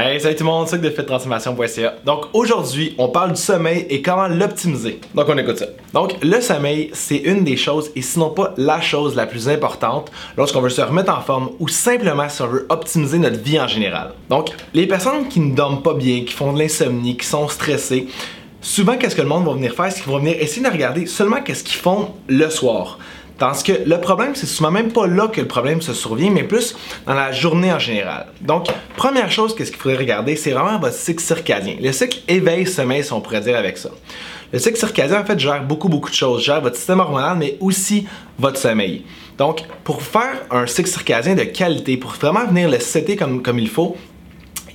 [0.00, 1.94] Hey, salut tout le monde, c'est de fittransformation.ca.
[2.04, 5.00] Donc aujourd'hui, on parle du sommeil et comment l'optimiser.
[5.12, 5.66] Donc on écoute ça.
[5.92, 10.12] Donc le sommeil, c'est une des choses et sinon pas la chose la plus importante
[10.36, 13.66] lorsqu'on veut se remettre en forme ou simplement si on veut optimiser notre vie en
[13.66, 14.12] général.
[14.30, 18.06] Donc les personnes qui ne dorment pas bien, qui font de l'insomnie, qui sont stressées,
[18.60, 21.06] souvent qu'est-ce que le monde va venir faire, c'est qu'ils vont venir essayer de regarder
[21.06, 23.00] seulement qu'est-ce qu'ils font le soir.
[23.38, 26.42] Parce que le problème, c'est souvent même pas là que le problème se survient, mais
[26.42, 26.76] plus
[27.06, 28.26] dans la journée en général.
[28.40, 28.66] Donc,
[28.96, 31.76] première chose qu'est-ce qu'il faudrait regarder, c'est vraiment votre cycle circadien.
[31.80, 33.90] Le cycle éveil-sommeil, si on pourrait dire avec ça.
[34.52, 36.42] Le cycle circadien, en fait, gère beaucoup, beaucoup de choses.
[36.42, 38.06] Gère votre système hormonal, mais aussi
[38.38, 39.04] votre sommeil.
[39.36, 43.58] Donc, pour faire un cycle circadien de qualité, pour vraiment venir le setter comme, comme
[43.60, 43.96] il faut,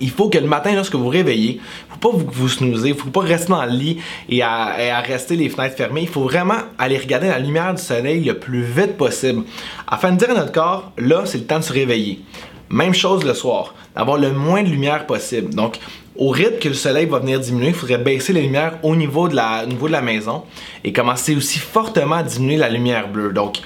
[0.01, 3.21] il faut que le matin, lorsque vous réveillez, faut pas vous, vous snoozer, faut pas
[3.21, 3.97] rester dans le lit
[4.29, 6.01] et à, rester les fenêtres fermées.
[6.01, 9.43] Il faut vraiment aller regarder la lumière du soleil le plus vite possible
[9.87, 12.21] afin de dire à notre corps, là, c'est le temps de se réveiller.
[12.69, 15.53] Même chose le soir, d'avoir le moins de lumière possible.
[15.53, 15.77] Donc,
[16.15, 19.27] au rythme que le soleil va venir diminuer, il faudrait baisser la lumière au niveau
[19.27, 20.43] de la, au niveau de la maison
[20.83, 23.33] et commencer aussi fortement à diminuer la lumière bleue.
[23.33, 23.59] Donc,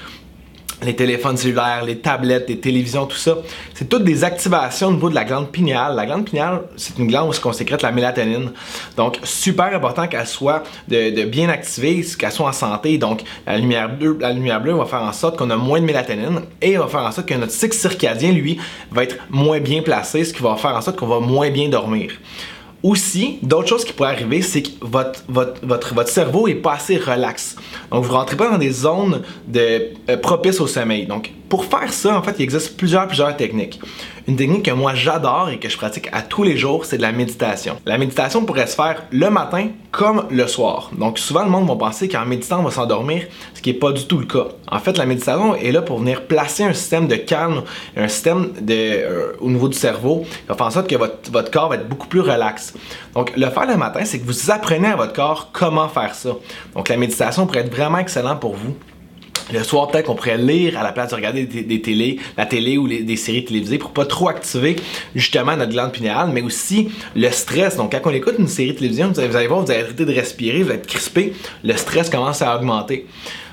[0.82, 3.36] les téléphones cellulaires, les tablettes, les télévisions, tout ça,
[3.74, 5.96] c'est toutes des activations au niveau de la glande pinéale.
[5.96, 8.52] La glande pinéale, c'est une glande où on sécrète la mélatonine.
[8.96, 12.96] Donc, super important qu'elle soit de, bien activée, qu'elle soit en santé.
[12.98, 15.84] Donc, la lumière bleue, la lumière bleue va faire en sorte qu'on a moins de
[15.84, 18.58] mélatonine et va faire en sorte que notre cycle circadien, lui,
[18.90, 21.68] va être moins bien placé, ce qui va faire en sorte qu'on va moins bien
[21.68, 22.12] dormir.
[22.82, 26.74] Aussi, d'autres choses qui pourraient arriver, c'est que votre, votre, votre, votre, cerveau est pas
[26.74, 27.56] assez relax.
[27.90, 31.06] Donc, vous rentrez pas dans des zones de, euh, propices au sommeil.
[31.06, 33.80] Donc, pour faire ça, en fait, il existe plusieurs, techniques.
[34.26, 37.02] Une technique que moi j'adore et que je pratique à tous les jours, c'est de
[37.02, 37.76] la méditation.
[37.86, 40.90] La méditation pourrait se faire le matin comme le soir.
[40.98, 43.92] Donc souvent le monde va penser qu'en méditant on va s'endormir, ce qui n'est pas
[43.92, 44.48] du tout le cas.
[44.70, 47.62] En fait, la méditation est là pour venir placer un système de calme,
[47.96, 51.50] un système euh, au niveau du cerveau, qui va faire en sorte que votre, votre
[51.50, 52.74] corps va être beaucoup plus relax.
[53.14, 56.30] Donc le faire le matin, c'est que vous apprenez à votre corps comment faire ça.
[56.74, 58.76] Donc la méditation pourrait être vraiment excellent pour vous.
[59.52, 62.76] Le soir, peut-être qu'on pourrait lire à la place de regarder des, télés, la télé
[62.76, 64.76] ou des séries télévisées pour pas trop activer
[65.14, 67.76] justement notre glande pinéale, mais aussi le stress.
[67.76, 70.12] Donc, quand on écoute une série de télévision, vous allez voir, vous allez arrêter de
[70.12, 71.32] respirer, vous allez être crispé,
[71.64, 73.06] le stress commence à augmenter.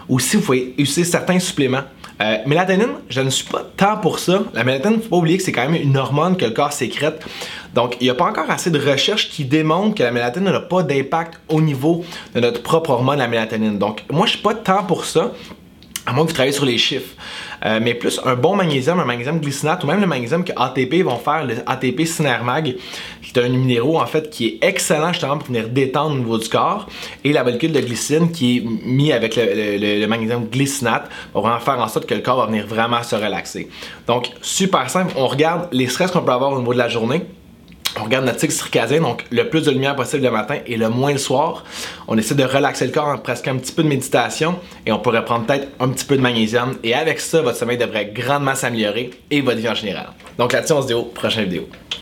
[0.08, 1.84] Aussi, vous pouvez utiliser certains suppléments.
[2.22, 4.44] Euh, mélatonine, je ne suis pas tant pour ça.
[4.54, 7.26] La mélatonine, faut pas oublier que c'est quand même une hormone que le corps sécrète.
[7.74, 10.62] Donc, il n'y a pas encore assez de recherches qui démontrent que la mélatonine n'a
[10.62, 13.78] pas d'impact au niveau de notre propre hormone, la mélatonine.
[13.78, 15.34] Donc, moi, je suis pas tant pour ça
[16.06, 17.16] à moins que vous travaillez sur les chiffres.
[17.66, 21.04] Euh, mais plus un bon magnésium, un magnésium glycinate ou même le magnésium que ATP
[21.04, 22.76] vont faire, le ATP Synermag,
[23.22, 26.38] qui est un minéraux en fait qui est excellent justement pour venir détendre au niveau
[26.38, 26.88] du corps,
[27.24, 31.80] et la molécule de glycine qui est mis avec le, magnésium glycinate va vraiment faire
[31.80, 33.68] en sorte que le corps va venir vraiment se relaxer.
[34.06, 37.26] Donc super simple, on regarde les stress qu'on peut avoir au niveau de la journée
[38.00, 40.90] on regarde notre cycle circadien, donc le plus de lumière possible le matin et le
[40.90, 41.64] moins le soir.
[42.08, 45.00] On essaie de relaxer le corps en presque un petit peu de méditation et on
[45.00, 46.76] pourrait prendre peut-être un petit peu de magnésium.
[46.84, 50.08] Et avec ça, votre sommeil devrait grandement s'améliorer et votre vie en général.
[50.38, 51.68] Donc là-dessus, on se dit au prochaine vidéo.